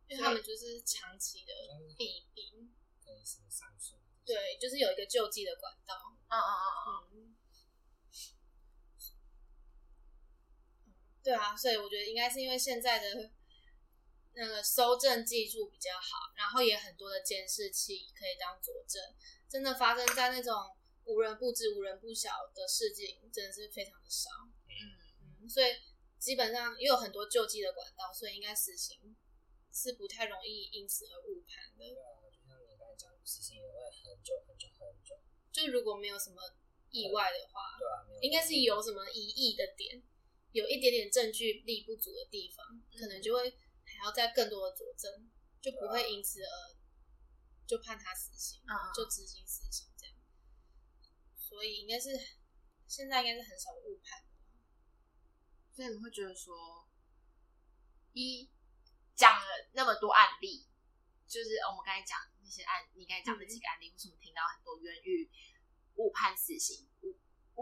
[0.07, 1.53] 因为他们就是长期的
[1.97, 3.97] 弊病，可以什么上诉？
[4.25, 5.95] 对，就是有一个救济的管道。
[6.29, 6.53] 嗯嗯
[6.87, 7.32] 嗯嗯。
[11.23, 13.31] 对啊，所以我觉得应该是因为现在的。
[14.35, 18.99] 那个搜证技术比较好，然后也很多的监视器可以当佐证。
[19.47, 20.55] 真的发生在那种
[21.05, 24.31] 无人不知、无人不晓的事情，真的是非常的少。
[24.65, 25.77] 嗯嗯，所以
[26.19, 29.15] 基本上也有很多救济的管道，所以应该死刑
[29.71, 31.85] 是不太容易因此而误判的。
[31.85, 35.15] 对啊，就像你刚才讲，死刑也会很久很久很久。
[35.53, 36.41] 就如果没有什么
[36.89, 40.03] 意外的话，对啊，应该是有什么疑义的点，
[40.53, 42.65] 有一点点证据力不足的地方，
[42.99, 43.59] 可能就会。
[43.85, 46.75] 还要再更多的佐证，就不会因此而
[47.67, 48.63] 就判他死刑，
[48.97, 50.17] 就执行死刑这样。
[51.37, 52.09] 所以应该是
[52.87, 54.25] 现在应该是很少误判。
[55.75, 56.89] 所以你会觉得说，
[58.15, 58.51] 一
[59.15, 60.67] 讲了那么多案例，
[61.29, 65.31] 就是我们刚才讲那些案，你刚才讲的几个案例，为什么听到很多冤狱
[65.97, 67.13] 误判死刑、误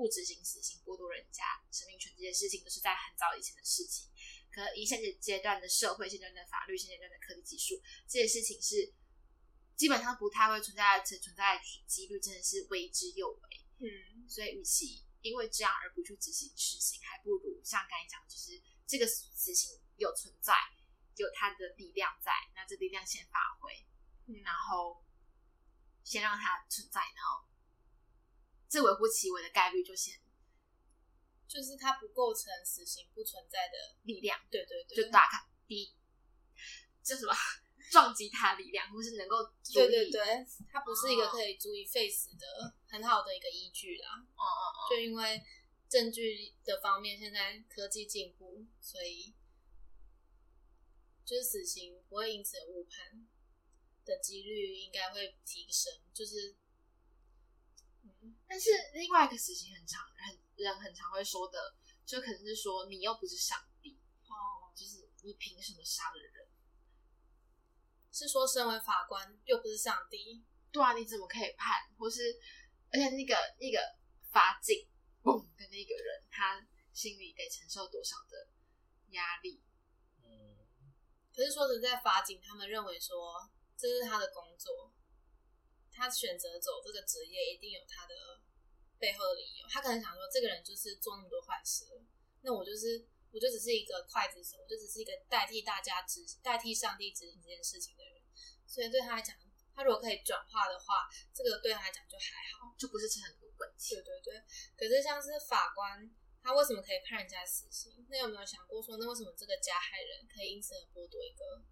[0.00, 4.08] 误执行死刑、剥夺人家生命权这些事情，都是在很早以前的事情。
[4.50, 8.92] 可一现阶段的社会、现阶段的法律、现阶段的科技技术，这些事情是
[9.76, 13.40] 基本上不太会存在，存存在的几率真的是为之又为。
[13.78, 20.52] 嗯，所以与其因为这样而不去执行死刑，还不如像刚才讲，就是这个死刑有存在，
[21.16, 23.86] 有它的力量在，那这力量先发挥，
[24.42, 25.04] 然后
[26.02, 27.46] 先让它存在，然后
[28.70, 30.18] 这微乎其微的概率就先。
[31.46, 35.92] 就是它不构成死刑不存在的力量，对对对，就打开第一，
[37.02, 37.34] 这什么
[37.90, 39.42] 撞击它力量，或是能够
[39.74, 44.24] 对对对，它不是一个可以足以废死的很好的一个依据啦。
[44.36, 45.42] 哦哦哦，就因为
[45.88, 49.34] 证据的方面现在科技进步，所以
[51.24, 53.26] 就是死刑不会因此误判
[54.04, 55.92] 的几率应该会提升。
[56.14, 56.54] 就是，
[58.50, 60.36] 但是另外一个死刑很长很。
[60.60, 66.46] 人很常会说的，就可能是说你又不是上帝哦，就是你凭什么杀了人？
[68.12, 71.90] 是说身为法官又不是上帝，对啊，你怎么可以判？
[71.98, 72.38] 或是
[72.92, 73.80] 而且那个那个
[74.30, 74.86] 法警
[75.22, 78.48] 嘣的那个人，他心里得承受多少的
[79.12, 79.62] 压力？
[80.22, 80.58] 嗯，
[81.34, 84.92] 可可是说实在，法警他们认为说这是他的工作，
[85.90, 88.39] 他选择走这个职业一定有他的
[89.00, 89.66] 背后的理由。
[89.66, 91.86] 他可能想说，这个人就是做那么多坏事，
[92.42, 98.20] 那我就是我就只是一个刽子手，我就只是一个代替大家执代替上帝执行这件事情的人。
[98.66, 99.34] 所以对他来讲，
[99.74, 103.96] 他如果可以转化的话，这个对他来讲就还好，就不是成很问题。
[103.96, 104.44] 对对对。
[104.76, 106.08] 可是像是法官，
[106.42, 108.06] 他为什么可以判人家死刑？
[108.08, 111.62] 那有没有想过说，那为什么这个加害人可以因此而剥夺一个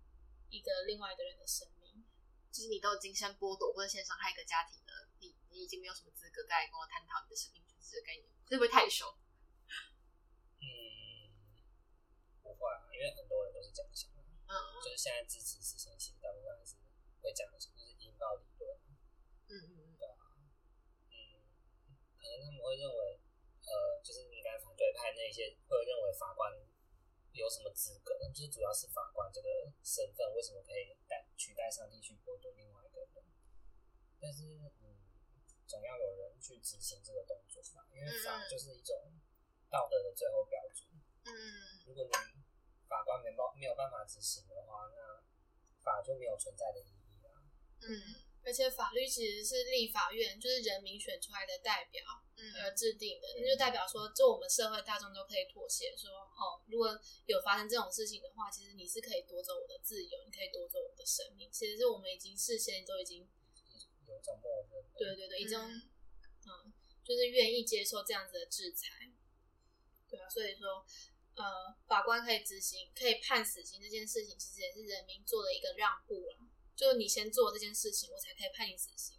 [0.50, 2.04] 一个另外一个人的生命？
[2.50, 5.07] 就是你都已经先剥夺或者先伤害一个家庭了，
[5.58, 9.10] 你你已经没有什么资格再来跟我探讨你的生命权这个概念，会不会太熟？
[10.62, 11.34] 嗯，
[12.46, 14.22] 不会啊，因为很多人都是这样想的。
[14.22, 16.78] 嗯，就是现在支持死刑，其实大部分还是
[17.20, 18.70] 会讲的，就是引爆理论。
[19.50, 20.38] 嗯嗯嗯，对啊。
[21.10, 21.42] 嗯，
[22.14, 23.18] 可能他们会认为，
[23.66, 26.54] 呃，就是应该反对派那些会认为法官
[27.34, 28.14] 有什么资格？
[28.30, 33.24] 就是主要是法官这个身份，为什么可以代取代上帝去剥夺另外一个人？
[34.20, 34.42] 但是，
[34.82, 34.97] 嗯，
[35.68, 38.96] 总要有人去执行这个动作吧，因为法就是一种
[39.68, 40.88] 道德的最后标准。
[41.28, 42.10] 嗯，如果你
[42.88, 45.20] 法官没办没有办法执行的话，那
[45.84, 47.28] 法就没有存在的意义了。
[47.84, 52.02] 嗯，而且法律其实是立法院，就是人民选出来的代表
[52.64, 61.50] 而制定的，那就代表说，就我们社会大众都可以妥协，说哦，如果有发生这种事情的话，其实你是可以夺走我的自由，你可以夺走我的生命。
[61.52, 63.28] 其实是我们已经事先都已经
[64.06, 66.72] 有一种默认，对对对，一种嗯，
[67.04, 69.10] 就是愿意接受这样子的制裁。
[70.08, 70.84] 对啊，所以说。
[71.38, 76.36] 呃，法官可以执行、可以判死刑这件事情，其实也是人民做的一个让步了。
[76.74, 79.16] 就是你先做这件事情，我才可以判你死刑。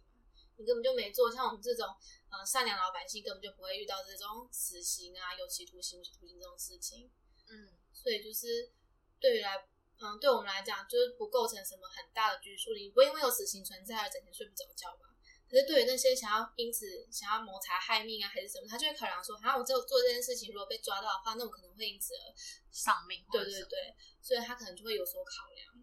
[0.58, 1.86] 你根本就没做，像我们这种
[2.28, 7.10] 呃善良老百姓，根本就不会遇到这种死刑啊、有期徒刑、无期徒刑这种事情。
[7.48, 8.70] 嗯，所以就是
[9.18, 9.56] 对于来，
[10.00, 15.09] 嗯，对我们来讲，就是不构成什么很大的拘束力，不会因为有死刑存在而整天睡不着觉吧？
[15.50, 22.22] 可是对于那些想要因此想要谋财害命啊，还是什么，他就会考量说，好像我做做这件事情，如果被抓到的话，那我可能会因此而
[22.70, 23.26] 丧命。
[23.32, 25.74] 对对对，所以他可能就会有所考量。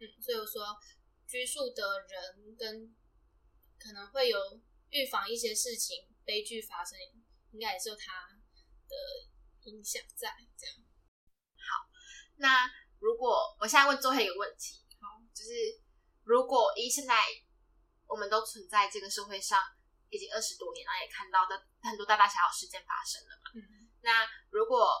[0.00, 0.76] 嗯，所以我说
[1.28, 2.92] 拘束的人跟
[3.78, 6.98] 可能会有预防一些事情悲剧发生，
[7.52, 8.26] 应该也是有他
[8.88, 10.34] 的影响在。
[10.58, 10.74] 这样
[11.54, 11.86] 好，
[12.38, 15.80] 那如果我现在问最后一个问题，好，就是
[16.24, 17.14] 如果一现在。
[18.10, 19.62] 我们都存在这个社会上
[20.10, 23.46] 已经二十多年了，也看到的很多大大小小事件发生了嘛。
[23.54, 24.98] 嗯，那如果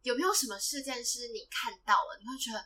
[0.00, 2.64] 有没有什么事件是你看到了，你会觉得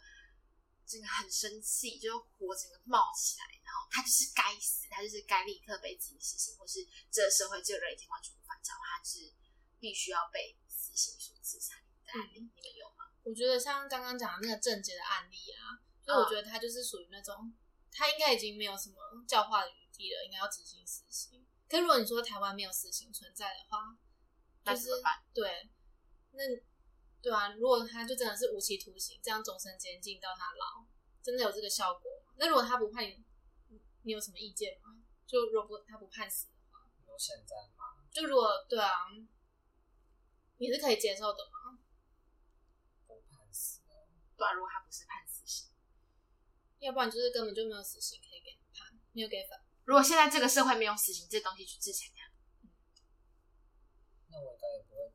[0.87, 9.35] 这个很生气，就火整个冒起来，然后他就是该死，他就是该立刻被执行死刑，或是这个社会这个人已经完全无法掌握，他是
[9.81, 13.11] 必须要被死刑所制裁的案例，你们有吗？
[13.25, 17.53] 我觉得像刚刚讲的那个郑杰的案例啊，所以我觉得他就是属于那种。
[17.91, 18.97] 他应该已经没有什么
[19.27, 21.47] 教化的余地了，应该要执行死刑。
[21.69, 23.97] 可如果你说台湾没有死刑存在的话，
[24.65, 24.89] 就是
[25.35, 25.69] 对，
[26.33, 26.43] 那
[27.21, 30.87] 对啊，如果他就真的是无期徒刑，这样终身监禁到他老，
[31.23, 32.33] 真的有这个效果吗？
[32.37, 33.25] 那如果他不判你，
[34.03, 35.03] 你有什么意见吗？
[35.27, 38.03] 就如果不他不判死的话，有现在吗？
[38.11, 38.91] 就如果对啊，
[40.57, 41.79] 你是可以接受的吗？
[43.07, 43.81] 不判死，
[44.37, 45.28] 对啊，如果他不是判死刑。
[46.81, 49.61] 要不然就是根本就没有死刑可以给判，没有给反。
[49.85, 52.31] 如果现在这个社会没有死刑这东西去制裁他，
[54.29, 55.13] 那我应该也不会，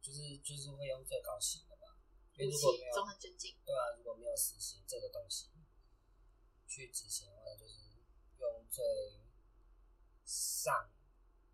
[0.00, 1.98] 就是就是会用最高刑的吧？
[2.38, 3.56] 无期纵横监禁。
[3.64, 5.50] 对啊，如果没有死刑这个东西
[6.66, 7.74] 去执行的话，就是
[8.38, 8.84] 用最
[10.24, 10.90] 上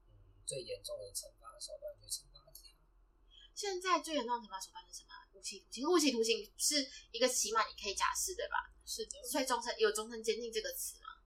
[0.06, 2.60] 嗯最严重的惩罚手段去惩罚他。
[3.54, 5.12] 现在最严重的惩罚手段是什么？
[5.32, 5.88] 无期徒刑。
[5.90, 8.72] 无期徒刑是一个起码你可以假释，的吧？
[8.90, 11.22] 是的，所以终身有终身监禁这个词吗？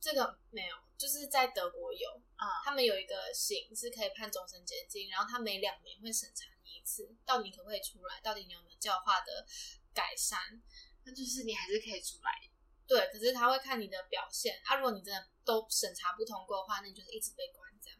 [0.00, 9.46] 这个没有，就是在德国有啊，他们有一个刑是可以判终身监禁，然后他每两年会审查你一次，到底可不可以出来，到底你有没有教化的
[9.94, 10.60] 改善，
[11.04, 12.50] 那就是你还是可以出来。
[12.88, 17.98] 对，可是他会看你的表现，啊，如果你真的都审查不通过的话，那你就是一直被关这样。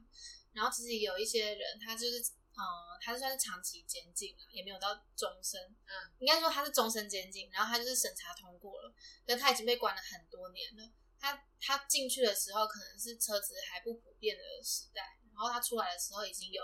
[0.53, 2.21] 然后其实有一些人，他就是。
[2.57, 5.61] 呃，他算是长期监禁了，也没有到终身。
[5.61, 8.95] 嗯，应该说他是终身监禁，然后他就是审查通过了，
[9.27, 10.89] 但他已经被关了很多年了。
[11.19, 16.63] 他他进去的时候可能是车子还不普遍的时代，然后他出来的时候已经有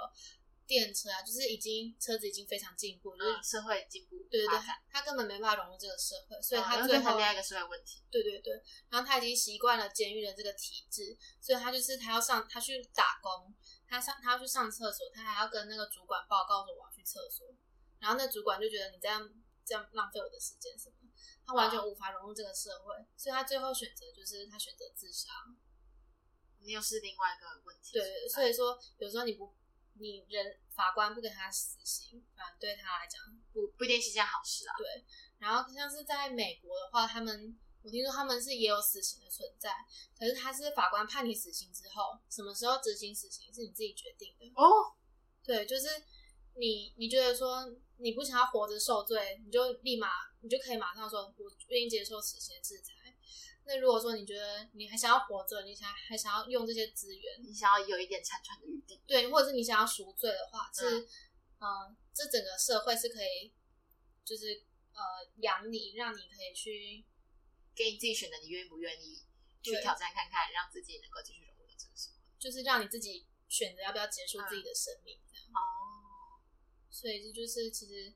[0.71, 4.16] 电车啊，就是已经车子已经非常进步，就是社会进步。
[4.31, 4.59] 对对对，
[4.89, 8.05] 他根本没办法融入这个社会，所以他最后另外一个社会问题。
[8.09, 8.55] 对对对，
[8.89, 13.53] 然后他已经习惯了监狱的这个体制，所以他就是他要上他去打工。
[13.89, 17.49] 他上，他要去上厕所，他还要跟那个主管报告说我要去厕所，
[17.99, 19.29] 然后那主管就觉得你这样
[19.64, 20.97] 这这样浪费我的时间什么？
[21.47, 25.31] 他完全无法融入这个社会，所以他最后选择就是他选择自杀。
[26.59, 27.93] 你又是另外一个问题。
[27.93, 29.55] 对，所以说有时候你不，
[30.01, 33.20] 你人法官不给他死刑，反正对他来讲
[33.53, 34.74] 不不一定是件好事啊。
[34.78, 35.05] 对，
[35.38, 39.70] 然后像是在美国的话，他们我听说他们是也有死刑的存在，
[40.18, 44.46] 可是他是法官判你死刑之后，什么时候执行死刑是你自己决定的。
[44.57, 44.96] 哦，
[45.44, 45.86] 对，就是
[46.57, 50.09] 你你觉得说你不想要活着受罪，你就立马
[50.40, 52.94] 你就可以马上说，我愿意接受死刑的制裁。
[53.64, 61.06] 那如果说你觉得你还想要活着，你想还想要用这些资源，你想要有一点残喘的余地，对，或者是你想要赎罪的话，是，
[61.61, 63.52] 嗯，这整个社会是可以，
[64.24, 65.00] 就是呃
[65.36, 67.04] 养你，让你可以去
[67.74, 69.22] 给你自己选择，你愿不愿意
[69.62, 75.46] 去挑战看看，让自己能够继续融入这个社会，就是让你自己选择要不要结束自己的生命这样。
[75.52, 76.42] 哦，
[76.90, 78.12] 所以这就是其实，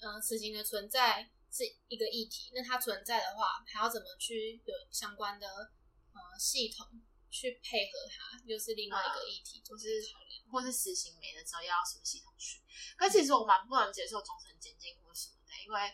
[0.00, 1.30] 嗯，死刑的存在。
[1.50, 5.46] 是一个议题，那它存在的话，还要怎么去有相关的
[6.12, 6.86] 呃系统
[7.30, 12.60] 去配合它，又是另外一个议题，就是考量，或是实行没了之后要什么系统去。
[12.96, 15.92] 可其实我蛮不能接受终身监禁或什么的，因为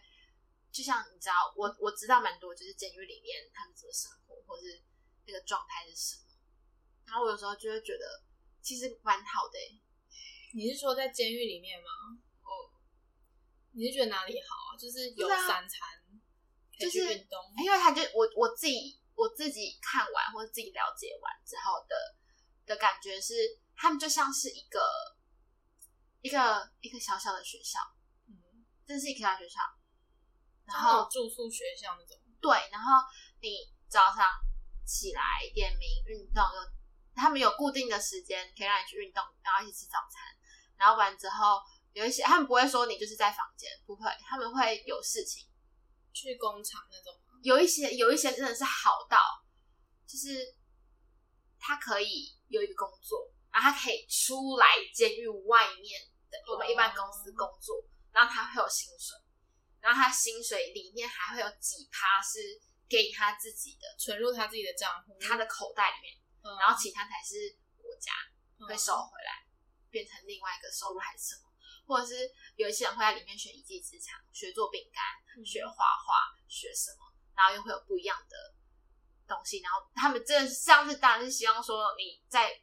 [0.70, 4.82] 就像你知道，我我知道蛮多，就是监狱里面他们怎么生活，或是
[5.24, 6.22] 那个状态是什么。
[7.06, 8.22] 然后我有时候就会觉得，
[8.60, 9.58] 其实蛮好的。
[10.52, 12.20] 你是说在监狱里面吗？
[13.76, 14.76] 你是觉得哪里好啊？
[14.80, 15.78] 就是有三餐，
[16.80, 21.94] 就是运动，因为他就我我自己我自己看完或者自己了解完之后的
[22.64, 23.34] 的感觉是，
[23.76, 24.80] 他们就像是一个
[26.22, 27.78] 一个一个小小的学校，
[28.28, 29.60] 嗯，这是一个小学校，
[30.64, 33.04] 然后住宿学校那种，对，然后
[33.42, 33.58] 你
[33.90, 34.24] 早上
[34.86, 35.22] 起来
[35.52, 36.72] 点名运动，有
[37.14, 40.22] 他们有固定的时间可以让你去运动，然后一起吃早餐，
[40.78, 41.60] 然后完之后。
[41.96, 45.48] 有一些他们不会说你就是在房间，不会，他们会有事情
[46.12, 47.18] 去工厂那种。
[47.42, 49.16] 有一些有一些真的是好到，
[50.06, 50.54] 就是
[51.58, 57.82] 他可以有一个工作，然后他可以出来监狱外面的我们一般公司工作，
[58.12, 59.16] 然后他会有薪水，
[59.80, 66.12] 然后他薪水里面还会有几趴是给他自己的，存入他自己的账户，他的口袋里面，
[66.60, 68.12] 然后其他才是国家
[68.68, 69.48] 会收回来，
[69.88, 71.45] 变成另外一个收入还是什么。
[71.86, 78.54] 或者是有一些人会在里面学一技之长，学做饼干，学画画，学什么，然后又会有不一样的
[79.26, 79.60] 东西。
[79.60, 82.60] 然后他们真的这样子，当然是希望说你在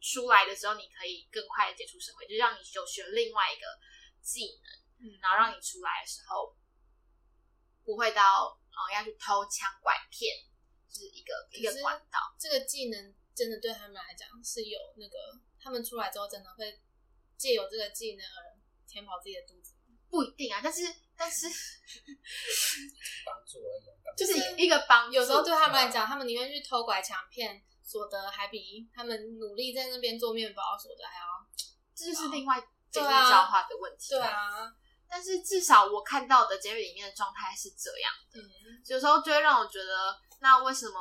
[0.00, 3.66] 出来的时候，你可以更快的接触社会，就让你有学另外一个
[4.22, 4.58] 技
[4.98, 6.56] 能，然后让你出来的时候
[7.84, 10.34] 不会到哦要去偷抢拐骗，
[10.88, 12.18] 就是一个一个管道。
[12.38, 16.80] 这个技能真的对他们来讲是有那个，他们出来之后真的会。
[17.40, 18.36] 借有这个技能而
[18.86, 19.72] 填饱自己的肚子
[20.10, 20.82] 不一定啊，但是
[21.16, 21.46] 但是
[23.24, 23.86] 帮助而已，
[24.18, 25.10] 就是一个帮。
[25.10, 31.24] 有时候对他们来讲，他们宁愿去偷拐抢骗，所得还比他们努力在那边做面包所得还要。
[31.94, 32.60] 这就是另外
[32.90, 34.10] 监狱教化的问题。
[34.10, 34.74] 对啊，
[35.08, 38.40] 但是至少我看到的监狱里面的状态是这样的。
[38.86, 40.98] 有时候就会让我觉得，那为什么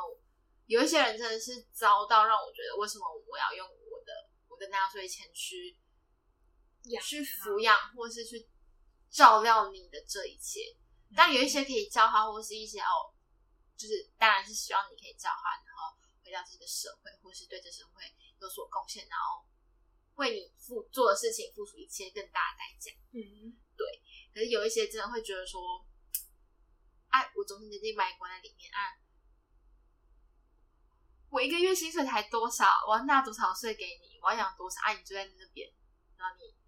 [0.67, 4.13] 有一些人真的是遭到让我觉得，为什么我要用我的
[4.47, 5.75] 我的纳税钱去？
[7.01, 8.47] 去抚养或是去
[9.09, 10.61] 照料你的这一切，
[11.15, 13.11] 但有一些可以教化，或是一些哦，
[13.75, 18.03] 就是当然是希望你可以教化，然后回到这个社会，或是对这社会
[18.39, 19.43] 有所贡献，然后
[20.15, 22.91] 为你付做的事情付出一切更大的代价。
[23.11, 23.85] 嗯，对。
[24.33, 25.85] 可是有一些真的会觉得说，
[27.09, 28.93] 哎，我终身监禁把你关在里面啊，
[31.29, 35.67] 我一个月薪水才多少，我要纳多少税给你，我要养多少，啊，你就在那边，
[36.15, 36.58] 然后你。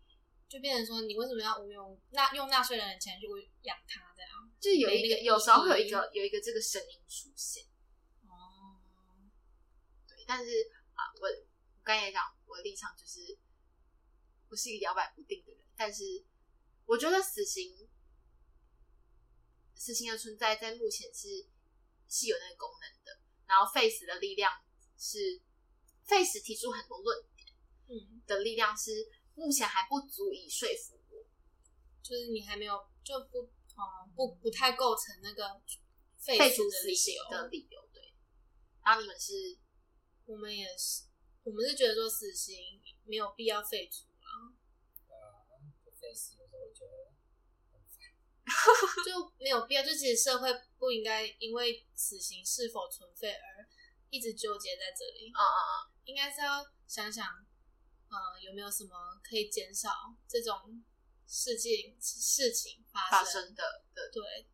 [0.51, 3.25] 就变成说，你为什么要无用纳用纳税人的钱去
[3.61, 4.13] 养他？
[4.13, 7.63] 这样，就有一个有时候会有一个有一个这个声音出现。
[8.27, 8.75] 哦，
[10.05, 10.51] 对，但是
[10.93, 13.37] 啊，我我刚才讲，我的立场就是
[14.49, 16.03] 我是一个摇摆不定的人，但是
[16.85, 17.87] 我觉得死刑
[19.73, 21.47] 死刑的存在在目前是
[22.09, 24.51] 是有那个功能的，然后 face 的力量
[24.97, 25.41] 是
[26.03, 27.47] face 提出很多论点，
[27.87, 29.09] 嗯，的力量是。
[29.35, 31.25] 目前还不足以说服我，
[32.03, 35.61] 就是你还没有就不嗯不不太构成那个
[36.17, 38.13] 废除死刑的理由，对。
[38.83, 39.57] 然后你们是，
[40.25, 41.05] 我们也是，
[41.43, 44.27] 我们是觉得说死刑没有必要废除了。
[45.07, 45.47] 啊，
[45.83, 47.11] 不废死有时候觉得
[49.05, 49.81] 就没有必要。
[49.81, 53.67] 就其实社会不应该因为死刑是否存废而
[54.09, 55.31] 一直纠结在这里。
[55.33, 55.91] 啊啊啊！
[56.05, 57.25] 应该是要想想。
[58.11, 58.91] 呃，有没有什么
[59.23, 59.89] 可以减少
[60.27, 60.83] 这种
[61.25, 63.63] 事情事情发生的
[63.95, 64.11] 的。
[64.11, 64.49] 对，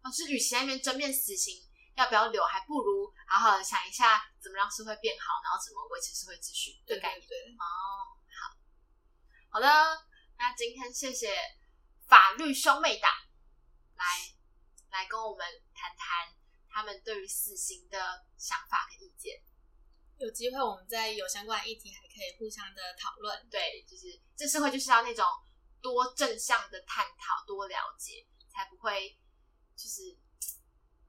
[0.00, 1.62] 啊，是与其在那边争辩死刑
[1.96, 7.28] 要不要留，还不如好好的想一下怎么让社会变好，然后怎么维持社会秩序的概念。
[7.60, 8.56] 哦，好，
[9.50, 9.68] 好的，
[10.38, 11.36] 那今天谢谢
[12.06, 13.10] 法律兄妹党
[13.96, 14.04] 来
[14.88, 16.34] 来跟我们谈谈
[16.70, 19.42] 他们对于死刑的想法跟意见。
[20.18, 23.48] 有机会我们在有相关的议题，还可以互相的讨论。
[23.50, 25.24] 对，就是这社会就是要那种
[25.80, 28.26] 多正向的探讨，多了解。
[28.50, 29.16] 才不会，
[29.76, 30.18] 就是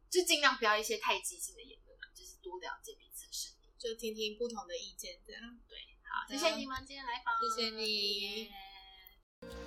[0.08, 5.80] 就尽量不要一些太激进的言论嘛，就是多了解彼此的声音，就听听不同的意见，这样对。
[6.04, 8.52] 好，谢谢你们今天来访，谢谢你。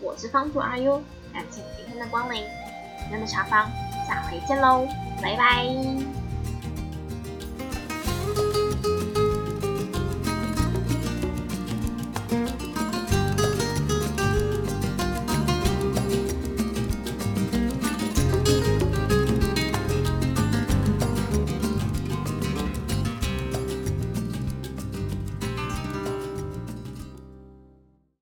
[0.00, 2.44] 我是方主阿 U，感谢今天的光临，
[3.10, 3.68] 咱们茶坊
[4.06, 4.86] 下回见喽，
[5.20, 6.21] 拜拜。